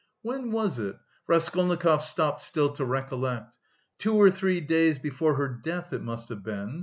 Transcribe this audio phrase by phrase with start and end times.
[0.23, 0.97] "When was it?"
[1.27, 3.59] Raskolnikov stopped still to recollect.
[3.99, 6.79] "Two or three days before her death it must have been.